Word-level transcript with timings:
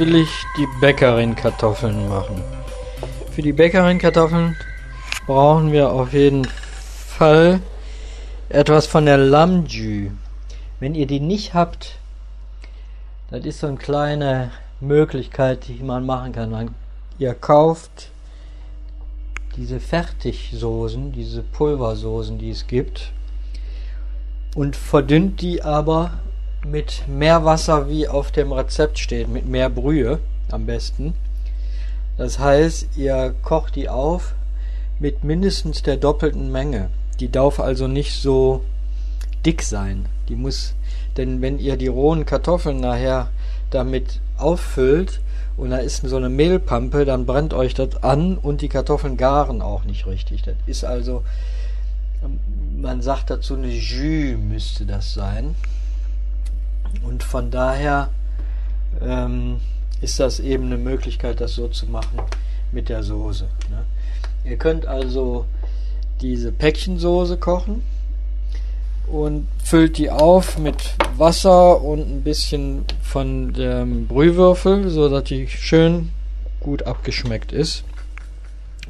will 0.00 0.14
ich 0.14 0.46
die 0.56 0.66
Bäckerin-Kartoffeln 0.80 2.08
machen. 2.08 2.42
Für 3.32 3.42
die 3.42 3.52
Bäckerin-Kartoffeln 3.52 4.56
brauchen 5.26 5.72
wir 5.72 5.92
auf 5.92 6.14
jeden 6.14 6.46
Fall 6.46 7.60
etwas 8.48 8.86
von 8.86 9.04
der 9.04 9.18
Lamjü. 9.18 10.10
Wenn 10.80 10.94
ihr 10.94 11.06
die 11.06 11.20
nicht 11.20 11.52
habt, 11.52 11.96
das 13.30 13.44
ist 13.44 13.60
so 13.60 13.66
eine 13.66 13.76
kleine 13.76 14.52
Möglichkeit, 14.80 15.68
die 15.68 15.82
man 15.82 16.06
machen 16.06 16.32
kann. 16.32 16.50
Man, 16.50 16.74
ihr 17.18 17.34
kauft 17.34 18.08
diese 19.56 19.80
Fertigsoßen, 19.80 21.12
diese 21.12 21.42
Pulversoßen, 21.42 22.38
die 22.38 22.48
es 22.48 22.66
gibt, 22.66 23.12
und 24.54 24.76
verdünnt 24.76 25.42
die 25.42 25.62
aber 25.62 26.20
mit 26.64 27.08
mehr 27.08 27.44
Wasser, 27.44 27.88
wie 27.88 28.08
auf 28.08 28.32
dem 28.32 28.52
Rezept 28.52 28.98
steht, 28.98 29.28
mit 29.28 29.46
mehr 29.46 29.70
Brühe 29.70 30.20
am 30.50 30.66
besten. 30.66 31.14
Das 32.16 32.38
heißt, 32.38 32.96
ihr 32.96 33.34
kocht 33.42 33.76
die 33.76 33.88
auf 33.88 34.34
mit 34.98 35.24
mindestens 35.24 35.82
der 35.82 35.96
doppelten 35.96 36.52
Menge. 36.52 36.90
Die 37.18 37.30
darf 37.30 37.60
also 37.60 37.88
nicht 37.88 38.20
so 38.20 38.62
dick 39.44 39.62
sein. 39.62 40.06
Die 40.28 40.36
muss, 40.36 40.74
denn 41.16 41.40
wenn 41.40 41.58
ihr 41.58 41.76
die 41.76 41.88
rohen 41.88 42.26
Kartoffeln 42.26 42.80
nachher 42.80 43.30
damit 43.70 44.20
auffüllt 44.36 45.20
und 45.56 45.70
da 45.70 45.78
ist 45.78 46.02
so 46.02 46.16
eine 46.16 46.28
Mehlpampe, 46.28 47.04
dann 47.04 47.26
brennt 47.26 47.54
euch 47.54 47.74
das 47.74 48.02
an 48.02 48.36
und 48.36 48.60
die 48.60 48.68
Kartoffeln 48.68 49.16
garen 49.16 49.62
auch 49.62 49.84
nicht 49.84 50.06
richtig. 50.06 50.42
Das 50.42 50.54
ist 50.66 50.84
also, 50.84 51.24
man 52.76 53.02
sagt 53.02 53.30
dazu 53.30 53.54
eine 53.54 53.68
Jus 53.68 54.38
müsste 54.38 54.84
das 54.84 55.14
sein. 55.14 55.54
Und 57.02 57.22
von 57.22 57.50
daher 57.50 58.10
ähm, 59.00 59.60
ist 60.00 60.20
das 60.20 60.40
eben 60.40 60.66
eine 60.66 60.78
Möglichkeit, 60.78 61.40
das 61.40 61.54
so 61.54 61.68
zu 61.68 61.86
machen 61.86 62.20
mit 62.72 62.88
der 62.88 63.02
Soße. 63.02 63.44
Ne? 63.70 63.84
Ihr 64.50 64.56
könnt 64.56 64.86
also 64.86 65.46
diese 66.20 66.52
Päckchensoße 66.52 67.36
kochen 67.36 67.82
und 69.06 69.48
füllt 69.62 69.98
die 69.98 70.10
auf 70.10 70.58
mit 70.58 70.94
Wasser 71.16 71.82
und 71.82 72.00
ein 72.00 72.22
bisschen 72.22 72.84
von 73.02 73.52
dem 73.52 74.06
Brühwürfel, 74.06 74.88
so 74.90 75.08
dass 75.08 75.24
die 75.24 75.48
schön 75.48 76.10
gut 76.60 76.84
abgeschmeckt 76.84 77.52
ist 77.52 77.84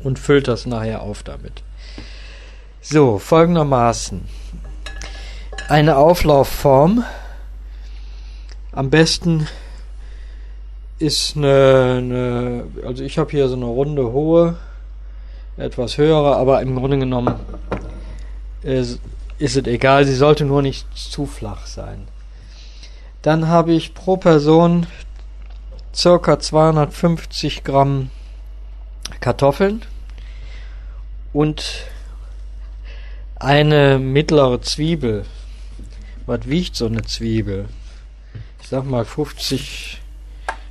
und 0.02 0.18
füllt 0.18 0.48
das 0.48 0.66
nachher 0.66 1.02
auf 1.02 1.22
damit. 1.22 1.62
So, 2.82 3.18
folgendermaßen. 3.18 4.22
Eine 5.68 5.96
Auflaufform. 5.96 7.04
Am 8.72 8.88
besten 8.88 9.48
ist 11.00 11.36
eine, 11.36 11.96
eine 11.98 12.86
also 12.86 13.02
ich 13.02 13.18
habe 13.18 13.30
hier 13.30 13.48
so 13.48 13.56
eine 13.56 13.64
runde 13.64 14.12
hohe, 14.12 14.58
etwas 15.56 15.98
höhere, 15.98 16.36
aber 16.36 16.62
im 16.62 16.76
Grunde 16.76 16.98
genommen 16.98 17.34
ist, 18.62 19.00
ist 19.38 19.56
es 19.56 19.66
egal, 19.66 20.04
sie 20.04 20.14
sollte 20.14 20.44
nur 20.44 20.62
nicht 20.62 20.86
zu 20.96 21.26
flach 21.26 21.66
sein. 21.66 22.06
Dann 23.22 23.48
habe 23.48 23.72
ich 23.72 23.92
pro 23.92 24.16
Person 24.16 24.86
circa 25.92 26.38
250 26.38 27.64
Gramm 27.64 28.10
Kartoffeln 29.18 29.82
und 31.32 31.86
eine 33.34 33.98
mittlere 33.98 34.60
Zwiebel. 34.60 35.24
Was 36.26 36.46
wiegt 36.46 36.76
so 36.76 36.86
eine 36.86 37.02
Zwiebel? 37.02 37.68
Ich 38.70 38.76
sag 38.76 38.84
mal 38.84 39.04
50. 39.04 40.00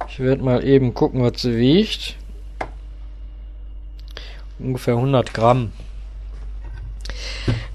Ich 0.07 0.19
werde 0.21 0.41
mal 0.41 0.63
eben 0.63 0.93
gucken, 0.93 1.21
was 1.21 1.41
sie 1.41 1.57
wiegt. 1.57 2.15
Ungefähr 4.57 4.93
100 4.93 5.33
Gramm. 5.33 5.73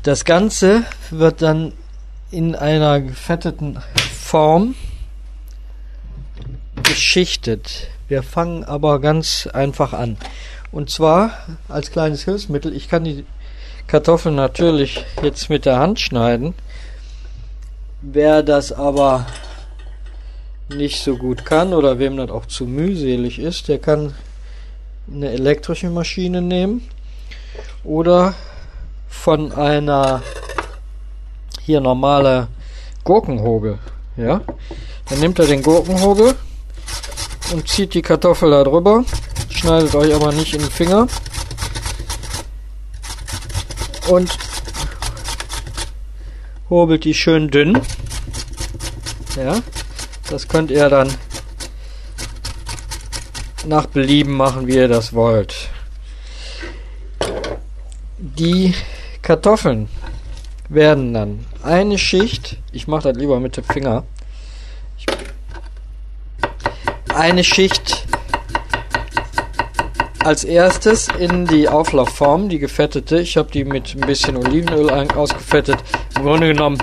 Das 0.02 0.24
Ganze 0.24 0.84
wird 1.10 1.42
dann 1.42 1.74
in 2.30 2.56
einer 2.56 3.02
gefetteten 3.02 3.82
Form 4.18 4.74
geschichtet. 6.82 7.88
Wir 8.08 8.22
fangen 8.22 8.64
aber 8.64 9.02
ganz 9.02 9.46
einfach 9.52 9.92
an. 9.92 10.16
Und 10.72 10.88
zwar 10.88 11.32
als 11.68 11.90
kleines 11.90 12.24
Hilfsmittel. 12.24 12.74
Ich 12.74 12.88
kann 12.88 13.04
die 13.04 13.26
Kartoffeln 13.88 14.36
natürlich 14.36 15.04
jetzt 15.20 15.50
mit 15.50 15.66
der 15.66 15.80
Hand 15.80 16.00
schneiden. 16.00 16.54
Wer 18.00 18.42
das 18.42 18.72
aber 18.72 19.26
nicht 20.68 21.02
so 21.02 21.16
gut 21.16 21.44
kann 21.44 21.74
oder 21.74 21.98
wem 21.98 22.16
das 22.16 22.30
auch 22.30 22.46
zu 22.46 22.64
mühselig 22.64 23.38
ist, 23.38 23.68
der 23.68 23.78
kann 23.78 24.14
eine 25.12 25.30
elektrische 25.30 25.90
Maschine 25.90 26.40
nehmen 26.40 26.88
oder 27.84 28.34
von 29.08 29.52
einer 29.52 30.22
hier 31.62 31.80
normale 31.80 32.48
Gurkenhobel. 33.04 33.78
Ja, 34.16 34.40
dann 35.08 35.20
nimmt 35.20 35.38
er 35.38 35.46
den 35.46 35.62
Gurkenhobel 35.62 36.34
und 37.52 37.68
zieht 37.68 37.94
die 37.94 38.02
Kartoffel 38.02 38.50
da 38.50 38.64
drüber. 38.64 39.04
Schneidet 39.50 39.94
euch 39.94 40.14
aber 40.14 40.32
nicht 40.32 40.54
in 40.54 40.60
den 40.60 40.70
Finger. 40.70 41.06
Und 44.08 44.36
hobelt 46.70 47.04
die 47.04 47.14
schön 47.14 47.48
dünn. 47.48 47.80
Ja, 49.36 49.60
das 50.30 50.48
könnt 50.48 50.70
ihr 50.70 50.88
dann 50.88 51.12
nach 53.66 53.86
Belieben 53.86 54.34
machen, 54.34 54.66
wie 54.66 54.76
ihr 54.76 54.88
das 54.88 55.12
wollt. 55.12 55.70
Die 58.18 58.74
Kartoffeln 59.22 59.88
werden 60.68 61.14
dann 61.14 61.46
eine 61.62 61.98
Schicht, 61.98 62.58
ich 62.72 62.86
mache 62.86 63.12
das 63.12 63.16
lieber 63.16 63.40
mit 63.40 63.56
dem 63.56 63.64
Finger, 63.64 64.04
eine 67.14 67.44
Schicht 67.44 68.06
als 70.24 70.42
erstes 70.42 71.08
in 71.18 71.46
die 71.46 71.68
Auflaufform, 71.68 72.48
die 72.48 72.58
gefettete. 72.58 73.20
Ich 73.20 73.36
habe 73.36 73.50
die 73.50 73.64
mit 73.64 73.94
ein 73.94 74.06
bisschen 74.06 74.36
Olivenöl 74.36 74.90
ausgefettet. 74.90 75.76
Im 76.16 76.22
Grunde 76.22 76.48
genommen 76.48 76.78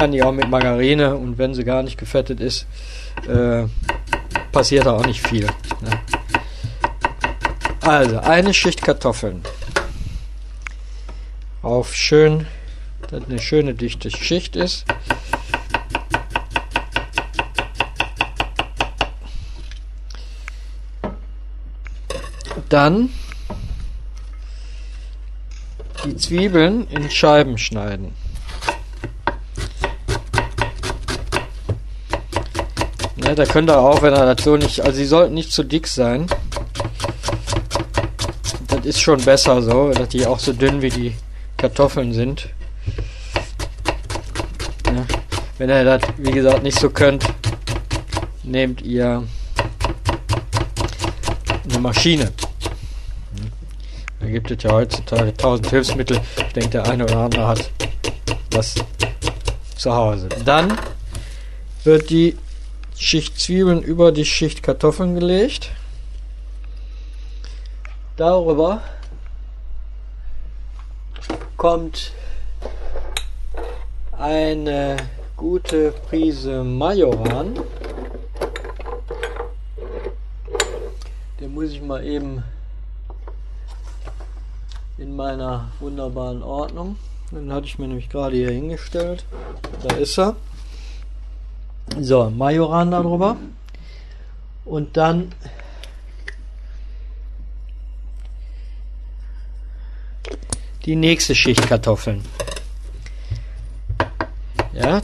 kann 0.00 0.12
die 0.12 0.22
auch 0.22 0.32
mit 0.32 0.48
Margarine 0.48 1.14
und 1.14 1.36
wenn 1.36 1.52
sie 1.52 1.62
gar 1.62 1.82
nicht 1.82 1.98
gefettet 1.98 2.40
ist, 2.40 2.66
äh, 3.28 3.64
passiert 4.50 4.86
da 4.86 4.96
auch 4.96 5.04
nicht 5.04 5.20
viel. 5.28 5.44
Ne? 5.44 6.00
Also 7.82 8.18
eine 8.20 8.54
Schicht 8.54 8.80
Kartoffeln 8.80 9.42
auf 11.60 11.94
schön, 11.94 12.46
dass 13.10 13.24
eine 13.24 13.38
schöne 13.40 13.74
dichte 13.74 14.10
Schicht 14.10 14.56
ist. 14.56 14.86
Dann 22.70 23.10
die 26.06 26.16
Zwiebeln 26.16 26.88
in 26.88 27.10
Scheiben 27.10 27.58
schneiden. 27.58 28.14
Ne, 33.30 33.36
da 33.36 33.44
könnt 33.44 33.70
ihr 33.70 33.78
auch, 33.78 34.02
wenn 34.02 34.12
er 34.12 34.34
das 34.34 34.44
so 34.44 34.56
nicht, 34.56 34.80
also 34.80 34.96
sie 34.96 35.04
sollten 35.04 35.34
nicht 35.34 35.52
zu 35.52 35.62
dick 35.62 35.86
sein. 35.86 36.26
Das 38.66 38.84
ist 38.84 39.00
schon 39.00 39.20
besser 39.22 39.62
so, 39.62 39.92
dass 39.92 40.08
die 40.08 40.26
auch 40.26 40.40
so 40.40 40.52
dünn 40.52 40.82
wie 40.82 40.90
die 40.90 41.14
Kartoffeln 41.56 42.12
sind. 42.12 42.48
Ja, 44.84 45.06
wenn 45.58 45.70
ihr 45.70 45.84
das, 45.84 46.02
wie 46.16 46.32
gesagt, 46.32 46.64
nicht 46.64 46.76
so 46.76 46.90
könnt, 46.90 47.24
nehmt 48.42 48.82
ihr 48.82 49.22
eine 51.68 51.78
Maschine. 51.78 52.32
Da 54.18 54.26
gibt 54.26 54.50
es 54.50 54.60
ja 54.60 54.72
heutzutage 54.72 55.36
tausend 55.36 55.70
Hilfsmittel. 55.70 56.20
Ich 56.48 56.52
denke, 56.54 56.70
der 56.70 56.88
eine 56.88 57.04
oder 57.04 57.18
andere 57.18 57.46
hat 57.46 57.70
das 58.50 58.74
zu 59.76 59.94
Hause. 59.94 60.28
Dann 60.44 60.76
wird 61.84 62.10
die 62.10 62.36
Schicht 63.02 63.40
Zwiebeln 63.40 63.82
über 63.82 64.12
die 64.12 64.26
Schicht 64.26 64.62
Kartoffeln 64.62 65.14
gelegt. 65.14 65.70
Darüber 68.18 68.82
kommt 71.56 72.12
eine 74.12 74.98
gute 75.34 75.92
Prise 75.92 76.62
Majoran. 76.62 77.58
Den 81.40 81.54
muss 81.54 81.70
ich 81.70 81.80
mal 81.80 82.04
eben 82.04 82.44
in 84.98 85.16
meiner 85.16 85.72
wunderbaren 85.80 86.42
Ordnung. 86.42 86.96
Den 87.30 87.50
hatte 87.50 87.64
ich 87.64 87.78
mir 87.78 87.88
nämlich 87.88 88.10
gerade 88.10 88.36
hier 88.36 88.50
hingestellt. 88.50 89.24
Da 89.82 89.96
ist 89.96 90.18
er. 90.18 90.36
So, 92.02 92.30
Majoran 92.30 92.90
darüber. 92.90 93.36
Und 94.64 94.96
dann 94.96 95.32
die 100.86 100.96
nächste 100.96 101.34
Schicht 101.34 101.66
Kartoffeln. 101.68 102.24
Ja. 104.72 105.02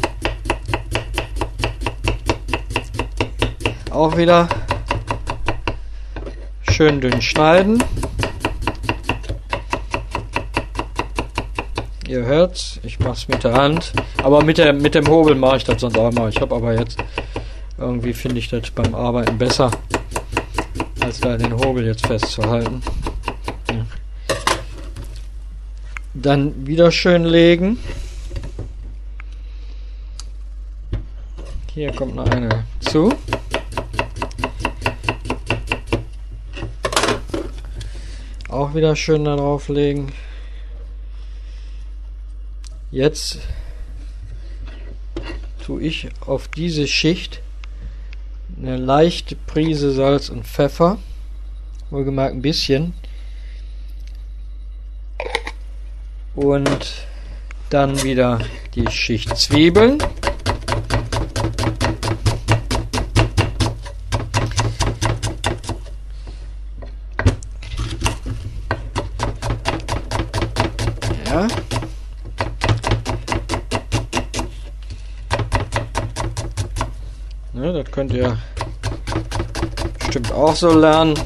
Auch 3.91 4.17
wieder 4.17 4.49
schön 6.63 7.03
dünn 7.03 7.21
schneiden. 7.21 7.83
Ihr 12.09 12.25
hört's, 12.25 12.79
ich 12.85 13.01
mach's 13.01 13.27
mit 13.27 13.43
der 13.43 13.55
Hand. 13.55 13.93
Aber 14.23 14.45
mit, 14.45 14.59
der, 14.59 14.73
mit 14.73 14.95
dem 14.95 15.09
Hobel 15.09 15.35
mache 15.35 15.57
ich 15.57 15.65
das 15.65 15.81
sonst 15.81 15.99
auch 15.99 16.13
mal. 16.13 16.29
Ich 16.29 16.41
habe 16.41 16.55
aber 16.55 16.79
jetzt 16.79 16.99
irgendwie 17.79 18.13
finde 18.13 18.39
ich 18.39 18.49
das 18.49 18.71
beim 18.71 18.95
Arbeiten 18.95 19.37
besser, 19.39 19.71
als 21.01 21.21
da 21.21 21.37
den 21.37 21.53
Hobel 21.53 21.85
jetzt 21.85 22.07
festzuhalten. 22.07 22.81
Ja. 23.71 23.87
Dann 26.15 26.67
wieder 26.67 26.93
schön 26.93 27.25
legen. 27.25 27.79
Hier 31.75 31.93
kommt 31.93 32.15
noch 32.15 32.31
eine 32.31 32.65
zu. 32.81 33.13
Auch 38.49 38.75
wieder 38.75 38.95
schön 38.95 39.25
da 39.25 39.37
drauf 39.37 39.69
legen. 39.69 40.13
Jetzt 42.97 43.41
tue 45.63 45.83
ich 45.83 46.09
auf 46.23 46.49
diese 46.49 46.87
Schicht 46.87 47.43
eine 48.57 48.79
leichte 48.79 49.37
Prise 49.37 49.93
Salz 49.93 50.31
und 50.31 50.47
Pfeffer. 50.47 50.97
Wohlgemerkt 51.91 52.37
ein 52.37 52.41
bisschen. 52.41 52.95
Und 56.35 57.07
dann 57.69 58.03
wieder 58.03 58.41
die 58.75 58.91
Schicht 58.91 59.37
Zwiebeln. 59.37 59.99
Könnt 77.97 78.13
ihr 78.13 78.37
bestimmt 79.99 80.31
auch 80.31 80.55
so 80.55 80.79
lernen. 80.79 81.19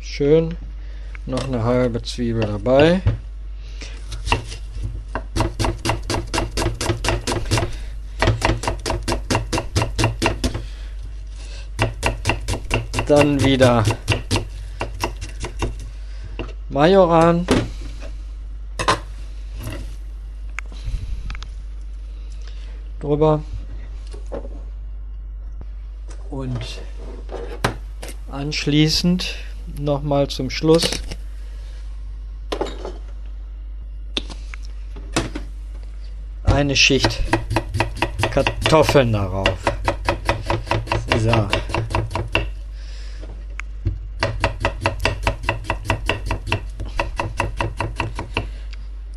Schön. 0.00 0.56
Noch 1.26 1.44
eine 1.44 1.62
halbe 1.62 2.00
Zwiebel 2.00 2.46
dabei. 2.46 3.02
Dann 13.06 13.44
wieder 13.44 13.84
Majoran. 16.70 17.46
Drüber 23.08 23.42
und 26.28 26.60
anschließend 28.30 29.34
nochmal 29.78 30.28
zum 30.28 30.50
Schluss 30.50 30.90
eine 36.44 36.76
Schicht 36.76 37.22
Kartoffeln 38.30 39.14
darauf. 39.14 39.58
So. 41.16 41.48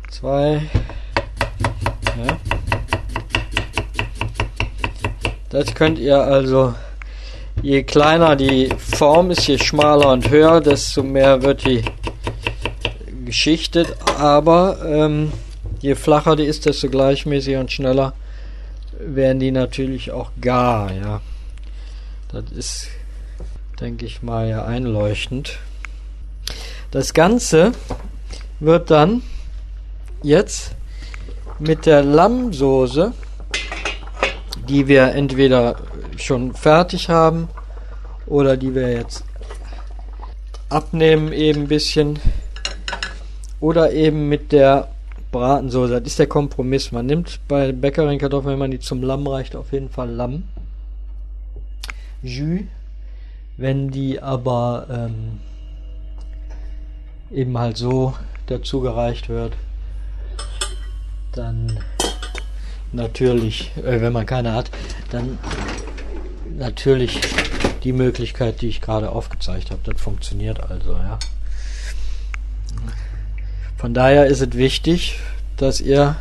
Zwei. 0.08 0.62
Ja. 2.16 2.51
Das 5.52 5.74
könnt 5.74 5.98
ihr 5.98 6.18
also, 6.18 6.74
je 7.60 7.82
kleiner 7.82 8.36
die 8.36 8.70
Form 8.78 9.30
ist, 9.30 9.46
je 9.46 9.58
schmaler 9.58 10.10
und 10.10 10.30
höher, 10.30 10.62
desto 10.62 11.02
mehr 11.02 11.42
wird 11.42 11.66
die 11.66 11.84
geschichtet. 13.26 13.94
Aber 14.18 14.78
ähm, 14.82 15.30
je 15.80 15.94
flacher 15.94 16.36
die 16.36 16.44
ist, 16.44 16.64
desto 16.64 16.88
gleichmäßiger 16.88 17.60
und 17.60 17.70
schneller 17.70 18.14
werden 18.98 19.40
die 19.40 19.50
natürlich 19.50 20.10
auch 20.10 20.30
gar. 20.40 20.90
Ja, 20.90 21.20
das 22.32 22.50
ist, 22.50 22.88
denke 23.78 24.06
ich 24.06 24.22
mal, 24.22 24.48
ja 24.48 24.64
einleuchtend. 24.64 25.58
Das 26.92 27.12
Ganze 27.12 27.72
wird 28.58 28.90
dann 28.90 29.22
jetzt 30.22 30.70
mit 31.58 31.84
der 31.84 32.02
Lammsoße 32.02 33.12
die 34.72 34.88
wir 34.88 35.12
entweder 35.14 35.76
schon 36.16 36.54
fertig 36.54 37.10
haben 37.10 37.48
oder 38.24 38.56
die 38.56 38.74
wir 38.74 38.90
jetzt 38.90 39.22
abnehmen 40.70 41.30
eben 41.34 41.64
ein 41.64 41.68
bisschen 41.68 42.18
oder 43.60 43.92
eben 43.92 44.30
mit 44.30 44.50
der 44.50 44.88
Bratensoße. 45.30 46.00
Das 46.00 46.12
ist 46.12 46.18
der 46.18 46.26
Kompromiss. 46.26 46.90
Man 46.90 47.04
nimmt 47.04 47.38
bei 47.48 47.72
Bäckerin 47.72 48.18
Kartoffeln, 48.18 48.52
wenn 48.52 48.60
man 48.60 48.70
die 48.70 48.80
zum 48.80 49.02
Lamm 49.02 49.26
reicht, 49.26 49.54
auf 49.56 49.72
jeden 49.72 49.90
Fall 49.90 50.08
Lamm. 50.08 50.44
Jus. 52.22 52.62
Wenn 53.58 53.90
die 53.90 54.22
aber 54.22 54.86
ähm, 54.90 55.40
eben 57.30 57.58
halt 57.58 57.76
so 57.76 58.14
dazu 58.46 58.80
gereicht 58.80 59.28
wird, 59.28 59.52
dann 61.32 61.78
natürlich, 62.92 63.72
äh, 63.76 64.00
wenn 64.00 64.12
man 64.12 64.26
keine 64.26 64.52
hat, 64.52 64.70
dann 65.10 65.38
natürlich 66.56 67.20
die 67.84 67.92
Möglichkeit, 67.92 68.60
die 68.60 68.68
ich 68.68 68.80
gerade 68.80 69.10
aufgezeigt 69.10 69.70
habe. 69.70 69.80
Das 69.84 70.00
funktioniert 70.00 70.60
also, 70.70 70.92
ja. 70.92 71.18
Von 73.76 73.94
daher 73.94 74.26
ist 74.26 74.40
es 74.40 74.52
wichtig, 74.52 75.18
dass 75.56 75.80
ihr, 75.80 76.16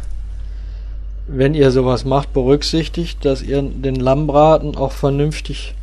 wenn 1.27 1.53
ihr 1.53 1.69
sowas 1.71 2.05
macht, 2.05 2.33
berücksichtigt, 2.33 3.23
dass 3.23 3.43
ihr 3.43 3.61
den 3.61 3.95
Lammbraten 3.95 4.75
auch 4.75 4.91
vernünftig 4.91 5.75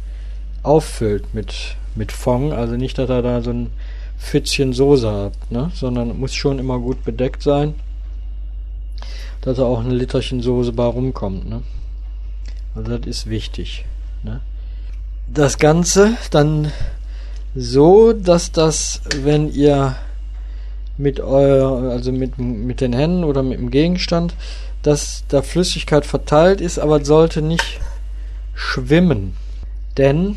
auffüllt 0.65 1.33
mit, 1.35 1.77
mit 1.95 2.11
Fond. 2.11 2.53
Also 2.53 2.75
nicht, 2.75 2.99
dass 2.99 3.09
ihr 3.09 3.23
da 3.23 3.43
so 3.43 3.51
ein 3.51 3.71
Pfützchen 4.19 4.73
Soße 4.73 5.09
habt, 5.09 5.53
ne? 5.53 5.71
sondern 5.75 6.19
muss 6.19 6.35
schon 6.35 6.59
immer 6.59 6.81
gut 6.81 7.05
bedeckt 7.05 7.43
sein 7.43 7.75
dass 9.49 9.57
da 9.57 9.65
auch 9.65 9.81
ein 9.81 9.91
Literchen 9.91 10.43
Soße 10.43 10.73
bei 10.73 10.85
rumkommt. 10.85 11.49
Ne? 11.49 11.63
Also 12.75 12.99
das 12.99 13.07
ist 13.07 13.31
wichtig. 13.31 13.87
Ne? 14.23 14.43
Das 15.33 15.57
Ganze 15.57 16.19
dann 16.31 16.71
so, 17.55 18.13
dass 18.13 18.53
das, 18.53 19.01
wenn 19.23 19.51
ihr 19.51 19.97
mit 20.99 21.19
euer, 21.19 21.91
also 21.91 22.13
mit, 22.13 22.39
mit 22.39 22.83
den 22.83 22.93
Händen 22.93 23.25
oder 23.25 23.43
mit 23.43 23.59
dem 23.59 23.71
Gegenstand, 23.71 24.35
dass 24.83 25.25
da 25.29 25.41
Flüssigkeit 25.41 26.05
verteilt 26.05 26.61
ist, 26.61 26.79
aber 26.79 27.03
sollte 27.03 27.41
nicht 27.41 27.81
schwimmen. 28.53 29.35
Denn 29.97 30.37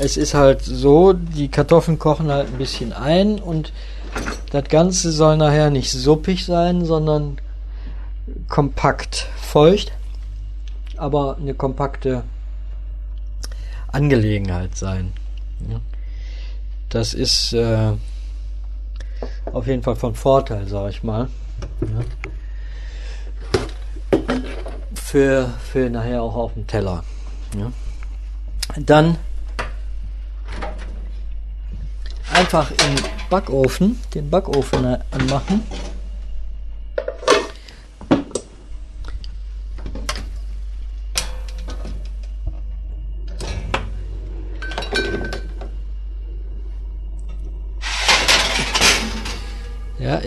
es 0.00 0.16
ist 0.16 0.32
halt 0.32 0.62
so, 0.62 1.12
die 1.12 1.48
Kartoffeln 1.48 1.98
kochen 1.98 2.32
halt 2.32 2.46
ein 2.46 2.56
bisschen 2.56 2.94
ein 2.94 3.38
und 3.40 3.74
das 4.52 4.64
Ganze 4.70 5.12
soll 5.12 5.36
nachher 5.36 5.68
nicht 5.68 5.90
suppig 5.90 6.46
sein, 6.46 6.86
sondern 6.86 7.36
kompakt 8.48 9.28
feucht, 9.36 9.92
aber 10.96 11.36
eine 11.36 11.54
kompakte 11.54 12.24
Angelegenheit 13.88 14.76
sein. 14.76 15.12
Ja. 15.68 15.80
Das 16.88 17.14
ist 17.14 17.52
äh, 17.52 17.92
auf 19.52 19.66
jeden 19.66 19.82
Fall 19.82 19.96
von 19.96 20.14
Vorteil, 20.14 20.66
sage 20.68 20.90
ich 20.90 21.02
mal. 21.02 21.28
Ja. 21.80 22.04
Für, 24.94 25.48
für 25.70 25.90
nachher 25.90 26.22
auch 26.22 26.34
auf 26.34 26.54
dem 26.54 26.66
Teller. 26.66 27.04
Ja. 27.56 27.70
Dann 28.76 29.18
einfach 32.32 32.70
im 32.70 32.96
Backofen, 33.30 34.00
den 34.14 34.30
Backofen 34.30 34.96
anmachen 35.10 35.62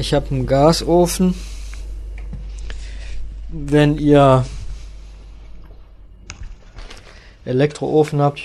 ich 0.08 0.14
habe 0.14 0.30
einen 0.32 0.46
Gasofen. 0.46 1.36
Wenn 3.50 3.98
ihr 3.98 4.46
Elektroofen 7.44 8.22
habt, 8.22 8.42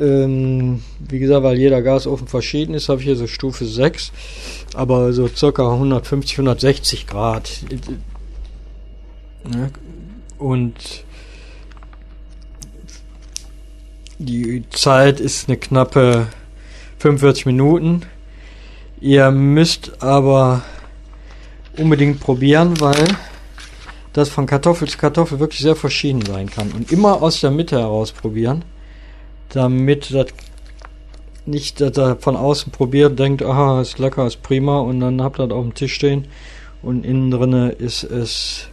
ähm, 0.00 0.82
wie 0.98 1.18
gesagt, 1.18 1.42
weil 1.42 1.58
jeder 1.58 1.82
Gasofen 1.82 2.26
verschieden 2.26 2.72
ist, 2.72 2.88
habe 2.88 3.00
ich 3.00 3.06
hier 3.06 3.16
so 3.16 3.26
Stufe 3.26 3.66
6, 3.66 4.12
aber 4.74 5.12
so 5.12 5.28
circa 5.28 5.70
150, 5.70 6.38
160 6.38 7.06
Grad. 7.06 7.50
Und 10.38 11.04
die 14.18 14.64
Zeit 14.70 15.20
ist 15.20 15.48
eine 15.48 15.58
knappe 15.58 16.28
45 16.98 17.44
Minuten. 17.44 18.02
Ihr 19.02 19.32
müsst 19.32 20.00
aber 20.00 20.62
unbedingt 21.76 22.20
probieren, 22.20 22.80
weil 22.80 23.04
das 24.12 24.28
von 24.28 24.46
Kartoffel 24.46 24.88
zu 24.88 24.96
Kartoffel 24.96 25.40
wirklich 25.40 25.58
sehr 25.58 25.74
verschieden 25.74 26.24
sein 26.24 26.48
kann. 26.48 26.70
Und 26.70 26.92
immer 26.92 27.20
aus 27.20 27.40
der 27.40 27.50
Mitte 27.50 27.80
heraus 27.80 28.12
probieren, 28.12 28.64
damit 29.48 30.14
das 30.14 30.26
nicht, 31.46 31.80
dass 31.80 31.98
er 31.98 32.14
von 32.14 32.36
außen 32.36 32.70
probiert, 32.70 33.18
denkt, 33.18 33.42
aha, 33.42 33.80
ist 33.80 33.98
lecker, 33.98 34.24
ist 34.24 34.40
prima, 34.40 34.78
und 34.78 35.00
dann 35.00 35.20
habt 35.20 35.40
ihr 35.40 35.48
das 35.48 35.56
auf 35.58 35.64
dem 35.64 35.74
Tisch 35.74 35.94
stehen 35.94 36.28
und 36.80 37.04
innen 37.04 37.32
drinne 37.32 37.70
ist 37.70 38.04
es 38.04 38.68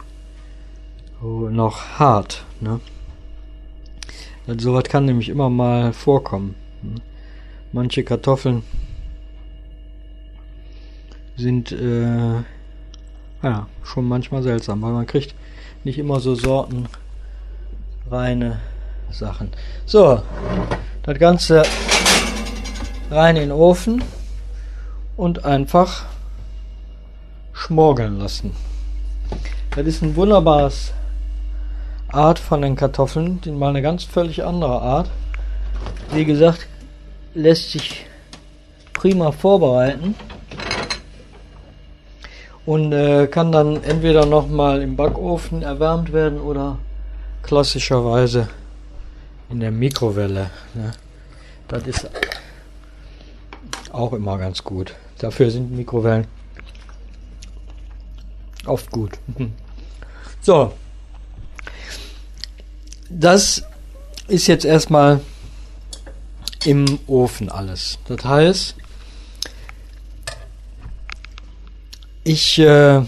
noch 1.20 1.98
hart. 1.98 2.44
Ne? 2.60 2.78
Also 4.46 4.70
sowas 4.70 4.84
kann 4.84 5.06
nämlich 5.06 5.28
immer 5.28 5.50
mal 5.50 5.92
vorkommen. 5.92 6.54
Manche 7.72 8.04
Kartoffeln 8.04 8.62
sind 11.40 11.72
äh, 11.72 12.42
ja 13.42 13.66
schon 13.82 14.06
manchmal 14.06 14.42
seltsam, 14.42 14.82
weil 14.82 14.92
man 14.92 15.06
kriegt 15.06 15.34
nicht 15.84 15.98
immer 15.98 16.20
so 16.20 16.34
Sorten 16.34 16.86
reine 18.10 18.60
Sachen. 19.10 19.50
So, 19.86 20.22
das 21.02 21.18
Ganze 21.18 21.62
rein 23.10 23.36
in 23.36 23.42
den 23.48 23.52
Ofen 23.52 24.02
und 25.16 25.44
einfach 25.44 26.04
schmorgeln 27.52 28.18
lassen. 28.18 28.54
Das 29.74 29.86
ist 29.86 30.02
ein 30.02 30.16
wunderbares 30.16 30.92
Art 32.08 32.38
von 32.38 32.62
den 32.62 32.76
Kartoffeln, 32.76 33.40
die 33.40 33.50
mal 33.50 33.70
eine 33.70 33.82
ganz 33.82 34.04
völlig 34.04 34.44
andere 34.44 34.82
Art. 34.82 35.10
Wie 36.12 36.24
gesagt, 36.24 36.66
lässt 37.34 37.70
sich 37.70 38.06
prima 38.92 39.30
vorbereiten 39.30 40.14
und 42.70 42.92
äh, 42.92 43.26
kann 43.26 43.50
dann 43.50 43.82
entweder 43.82 44.26
nochmal 44.26 44.80
im 44.80 44.94
Backofen 44.94 45.62
erwärmt 45.62 46.12
werden 46.12 46.40
oder 46.40 46.78
klassischerweise 47.42 48.48
in 49.48 49.58
der 49.58 49.72
Mikrowelle. 49.72 50.50
Ne? 50.74 50.92
Das 51.66 51.84
ist 51.88 52.08
auch 53.90 54.12
immer 54.12 54.38
ganz 54.38 54.62
gut. 54.62 54.94
Dafür 55.18 55.50
sind 55.50 55.72
Mikrowellen 55.72 56.28
oft 58.66 58.88
gut. 58.92 59.18
So, 60.42 60.72
das 63.08 63.64
ist 64.28 64.46
jetzt 64.46 64.64
erstmal 64.64 65.20
im 66.64 67.00
Ofen 67.08 67.48
alles. 67.50 67.98
Das 68.06 68.24
heißt, 68.24 68.76
ich 72.24 72.58
äh, 72.58 73.02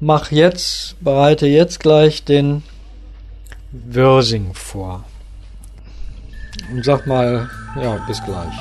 mache 0.00 0.34
jetzt, 0.34 0.96
bereite 1.00 1.46
jetzt 1.46 1.80
gleich 1.80 2.24
den 2.24 2.62
Würsing 3.70 4.54
vor. 4.54 5.04
Und 6.70 6.84
sag 6.84 7.06
mal, 7.06 7.48
ja, 7.80 7.96
bis 8.06 8.22
gleich. 8.22 8.54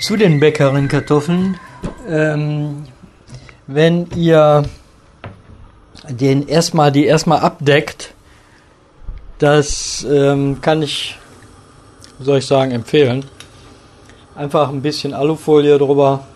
Zu 0.00 0.16
den 0.16 0.40
Bäckerin-Kartoffeln. 0.40 1.58
Ähm, 2.08 2.84
wenn 3.66 4.06
ihr 4.16 4.64
den 6.08 6.46
erstmal, 6.48 6.92
die 6.92 7.04
erstmal 7.04 7.40
abdeckt, 7.40 8.14
das 9.38 10.06
ähm, 10.10 10.60
kann 10.60 10.82
ich, 10.82 11.16
soll 12.20 12.38
ich 12.38 12.46
sagen, 12.46 12.72
empfehlen. 12.72 13.24
Einfach 14.34 14.68
ein 14.68 14.82
bisschen 14.82 15.14
Alufolie 15.14 15.78
drüber 15.78 16.26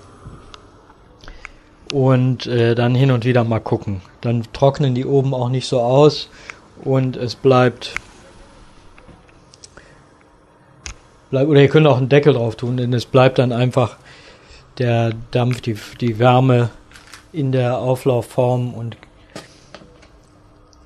und 1.93 2.47
äh, 2.47 2.75
dann 2.75 2.95
hin 2.95 3.11
und 3.11 3.25
wieder 3.25 3.45
mal 3.45 3.61
gucken. 3.61 4.03
Dann 4.21 4.45
trocknen 4.53 4.95
die 4.95 5.05
oben 5.05 5.35
auch 5.35 5.49
nicht 5.49 5.69
so 5.69 5.81
aus 5.81 6.29
und 6.85 7.17
es 7.17 7.35
bleibt 7.35 7.95
bleibt, 11.33 11.49
oder 11.49 11.61
ihr 11.61 11.69
könnt 11.69 11.87
auch 11.89 11.97
einen 11.97 12.09
Deckel 12.09 12.35
drauf 12.35 12.55
tun, 12.57 12.77
denn 12.77 12.93
es 12.93 13.07
bleibt 13.07 13.39
dann 13.39 13.53
einfach 13.53 13.97
der 14.79 15.13
Dampf, 15.33 15.61
die, 15.61 15.77
die 16.01 16.19
Wärme 16.19 16.71
in 17.33 17.51
der 17.51 17.79
Auflaufform 17.79 18.75
und 18.75 18.97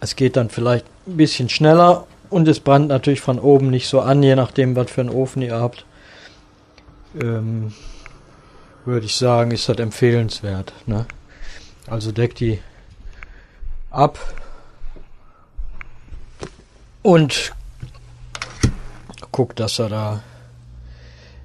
es 0.00 0.16
geht 0.16 0.36
dann 0.36 0.50
vielleicht 0.50 0.86
ein 1.06 1.16
bisschen 1.16 1.48
schneller 1.48 2.06
und 2.30 2.48
es 2.48 2.60
brennt 2.60 2.88
natürlich 2.88 3.20
von 3.20 3.38
oben 3.38 3.70
nicht 3.70 3.88
so 3.88 4.00
an, 4.00 4.22
je 4.22 4.34
nachdem, 4.34 4.76
was 4.76 4.90
für 4.90 5.00
einen 5.00 5.10
Ofen 5.10 5.42
ihr 5.42 5.54
habt. 5.54 5.84
Ähm, 7.20 7.72
würde 8.84 9.06
ich 9.06 9.16
sagen, 9.16 9.50
ist 9.50 9.68
das 9.68 9.78
empfehlenswert. 9.78 10.72
Ne? 10.86 11.06
Also 11.86 12.12
deckt 12.12 12.40
die 12.40 12.60
ab 13.90 14.18
und 17.02 17.52
guckt, 19.32 19.60
dass 19.60 19.78
er 19.78 19.88
da 19.88 20.22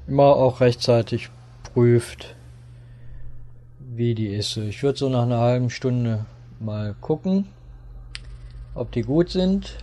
immer 0.08 0.36
auch 0.36 0.62
rechtzeitig 0.62 1.30
prüft, 1.74 2.36
wie 3.80 4.16
die 4.16 4.28
ist. 4.28 4.58
Ich 4.58 4.84
würde 4.84 4.98
so 4.98 5.10
nach 5.10 5.24
einer 5.24 5.40
halben 5.40 5.70
Stunde 5.70 6.26
mal 6.60 6.96
gucken, 7.02 7.48
ob 8.76 8.92
die 8.92 9.02
gut 9.02 9.30
sind. 9.30 9.78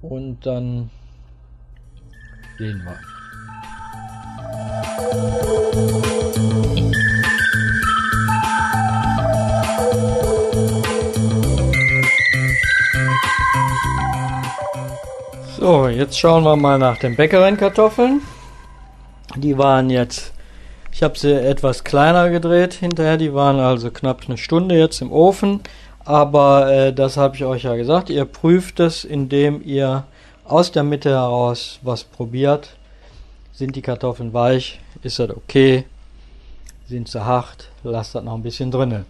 Und 0.00 0.44
dann 0.46 0.90
sehen 2.58 2.82
wir. 2.84 2.98
So, 15.56 15.86
jetzt 15.86 16.18
schauen 16.18 16.42
wir 16.42 16.56
mal 16.56 16.78
nach 16.78 16.98
den 16.98 17.14
Bäckerin-Kartoffeln. 17.14 18.20
Die 19.36 19.56
waren 19.56 19.90
jetzt, 19.90 20.32
ich 20.90 21.04
habe 21.04 21.16
sie 21.16 21.32
etwas 21.32 21.84
kleiner 21.84 22.30
gedreht 22.30 22.74
hinterher, 22.74 23.16
die 23.16 23.32
waren 23.32 23.60
also 23.60 23.92
knapp 23.92 24.22
eine 24.26 24.38
Stunde 24.38 24.76
jetzt 24.76 25.00
im 25.00 25.12
Ofen. 25.12 25.60
Aber 26.04 26.72
äh, 26.72 26.92
das 26.92 27.16
habe 27.16 27.36
ich 27.36 27.44
euch 27.44 27.62
ja 27.62 27.76
gesagt, 27.76 28.10
ihr 28.10 28.24
prüft 28.24 28.80
es, 28.80 29.04
indem 29.04 29.62
ihr 29.64 30.04
aus 30.44 30.72
der 30.72 30.82
Mitte 30.82 31.10
heraus 31.10 31.78
was 31.82 32.04
probiert. 32.04 32.76
Sind 33.52 33.76
die 33.76 33.82
Kartoffeln 33.82 34.32
weich? 34.32 34.80
Ist 35.02 35.18
das 35.18 35.30
okay? 35.30 35.84
Sind 36.86 37.08
sie 37.08 37.24
hart? 37.24 37.68
Lasst 37.84 38.14
das 38.14 38.24
noch 38.24 38.34
ein 38.34 38.42
bisschen 38.42 38.70
drinnen. 38.70 39.04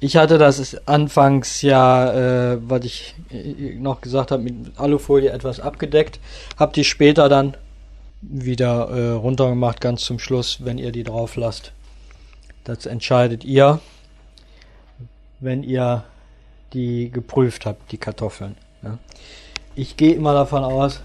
Ich 0.00 0.16
hatte 0.16 0.38
das 0.38 0.76
anfangs 0.86 1.62
ja, 1.62 2.52
äh, 2.52 2.58
was 2.60 2.84
ich 2.84 3.14
äh, 3.30 3.74
noch 3.74 4.00
gesagt 4.00 4.30
habe, 4.30 4.42
mit 4.42 4.78
Alufolie 4.78 5.30
etwas 5.30 5.58
abgedeckt. 5.58 6.20
Habt 6.56 6.76
die 6.76 6.84
später 6.84 7.28
dann 7.28 7.56
wieder 8.20 8.88
äh, 8.90 9.10
runtergemacht, 9.12 9.80
ganz 9.80 10.02
zum 10.02 10.18
Schluss, 10.18 10.64
wenn 10.64 10.78
ihr 10.78 10.92
die 10.92 11.04
drauf 11.04 11.36
lasst. 11.36 11.72
Das 12.64 12.86
entscheidet 12.86 13.44
ihr, 13.44 13.80
wenn 15.40 15.62
ihr 15.62 16.04
die 16.72 17.10
geprüft 17.10 17.66
habt, 17.66 17.92
die 17.92 17.98
Kartoffeln. 17.98 18.56
Ja. 18.82 18.98
Ich 19.74 19.96
gehe 19.96 20.14
immer 20.14 20.34
davon 20.34 20.64
aus, 20.64 21.00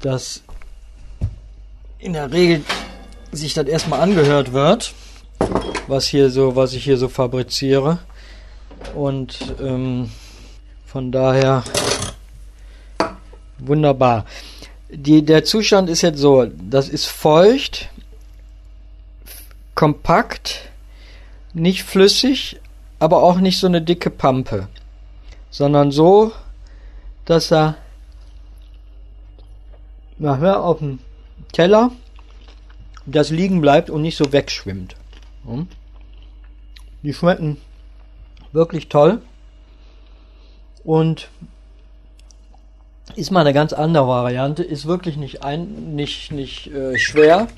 dass 0.00 0.42
in 1.98 2.14
der 2.14 2.32
Regel 2.32 2.64
sich 3.32 3.54
das 3.54 3.66
erstmal 3.66 4.00
angehört 4.00 4.52
wird 4.52 4.94
was 5.90 6.06
hier 6.06 6.30
so, 6.30 6.56
was 6.56 6.72
ich 6.72 6.84
hier 6.84 6.96
so 6.96 7.08
fabriziere. 7.08 7.98
Und 8.94 9.54
ähm, 9.60 10.10
von 10.86 11.12
daher 11.12 11.64
wunderbar. 13.58 14.24
Die, 14.88 15.22
der 15.22 15.44
Zustand 15.44 15.90
ist 15.90 16.02
jetzt 16.02 16.18
so, 16.18 16.46
das 16.46 16.88
ist 16.88 17.06
feucht, 17.06 17.90
kompakt, 19.74 20.70
nicht 21.52 21.82
flüssig, 21.82 22.60
aber 23.00 23.22
auch 23.22 23.38
nicht 23.38 23.58
so 23.58 23.66
eine 23.66 23.82
dicke 23.82 24.10
Pampe, 24.10 24.68
sondern 25.50 25.90
so, 25.90 26.32
dass 27.24 27.50
er 27.50 27.76
nachher 30.18 30.62
auf 30.62 30.78
dem 30.78 31.00
Teller 31.50 31.90
das 33.06 33.30
liegen 33.30 33.60
bleibt 33.62 33.88
und 33.90 34.02
nicht 34.02 34.16
so 34.16 34.32
wegschwimmt. 34.32 34.94
Die 37.02 37.14
schmecken 37.14 37.56
wirklich 38.52 38.88
toll 38.88 39.22
und 40.84 41.30
ist 43.16 43.30
mal 43.30 43.40
eine 43.40 43.54
ganz 43.54 43.72
andere 43.72 44.06
Variante, 44.06 44.62
ist 44.62 44.86
wirklich 44.86 45.16
nicht 45.16 45.42
ein, 45.42 45.96
nicht 45.96 46.30
nicht 46.30 46.66
äh, 46.68 46.98
schwer, 46.98 47.48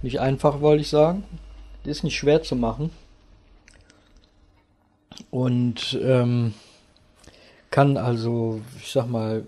nicht 0.00 0.20
einfach 0.20 0.60
wollte 0.62 0.80
ich 0.80 0.88
sagen, 0.88 1.22
ist 1.84 2.02
nicht 2.02 2.16
schwer 2.16 2.42
zu 2.42 2.56
machen 2.56 2.90
und 5.30 5.98
ähm, 6.02 6.54
kann 7.70 7.96
also, 7.96 8.60
ich 8.80 8.92
sag 8.92 9.08
mal, 9.08 9.44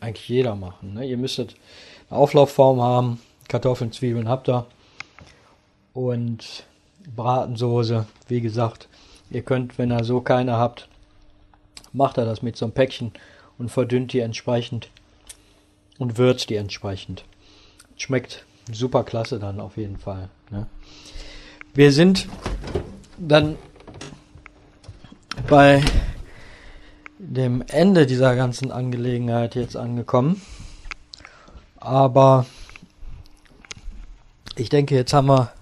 eigentlich 0.00 0.28
jeder 0.28 0.54
machen. 0.54 0.94
Ne? 0.94 1.06
Ihr 1.06 1.16
müsstet 1.16 1.56
eine 2.08 2.18
Auflaufform 2.18 2.80
haben, 2.80 3.20
Kartoffeln, 3.48 3.92
Zwiebeln 3.92 4.28
habt 4.28 4.48
ihr 4.48 4.66
und 5.94 6.64
Bratensoße, 7.14 8.06
wie 8.28 8.40
gesagt. 8.40 8.88
Ihr 9.30 9.42
könnt, 9.42 9.78
wenn 9.78 9.90
ihr 9.90 10.04
so 10.04 10.20
keine 10.20 10.56
habt, 10.56 10.88
macht 11.92 12.18
er 12.18 12.24
das 12.24 12.42
mit 12.42 12.56
so 12.56 12.66
einem 12.66 12.74
Päckchen 12.74 13.12
und 13.58 13.70
verdünnt 13.70 14.12
die 14.12 14.20
entsprechend 14.20 14.90
und 15.98 16.18
würzt 16.18 16.50
die 16.50 16.56
entsprechend. 16.56 17.24
Schmeckt 17.96 18.44
super 18.70 19.04
klasse 19.04 19.38
dann 19.38 19.60
auf 19.60 19.76
jeden 19.76 19.98
Fall. 19.98 20.28
Ne? 20.50 20.66
Wir 21.74 21.92
sind 21.92 22.28
dann 23.18 23.56
bei 25.52 25.84
dem 27.18 27.62
Ende 27.68 28.06
dieser 28.06 28.34
ganzen 28.36 28.72
Angelegenheit 28.72 29.54
jetzt 29.54 29.76
angekommen. 29.76 30.40
Aber 31.76 32.46
ich 34.56 34.70
denke, 34.70 34.94
jetzt 34.94 35.12
haben 35.12 35.26
wir 35.26 35.52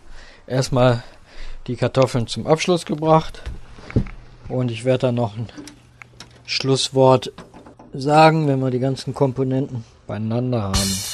erstmal 0.46 1.02
die 1.66 1.74
Kartoffeln 1.74 2.28
zum 2.28 2.46
Abschluss 2.46 2.86
gebracht. 2.86 3.42
Und 4.46 4.70
ich 4.70 4.84
werde 4.84 5.08
dann 5.08 5.16
noch 5.16 5.36
ein 5.36 5.48
Schlusswort 6.46 7.32
sagen, 7.92 8.46
wenn 8.46 8.60
wir 8.60 8.70
die 8.70 8.78
ganzen 8.78 9.12
Komponenten 9.12 9.82
beieinander 10.06 10.62
haben. 10.62 11.09